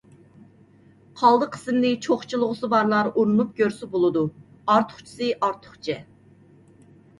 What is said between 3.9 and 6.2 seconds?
بولىدۇ. ئارتۇقچىسى ئارتۇقچە.